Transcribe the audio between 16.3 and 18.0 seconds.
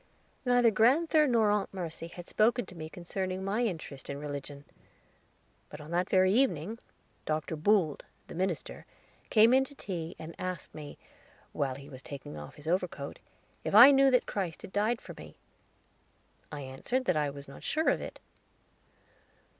I answered that I was not sure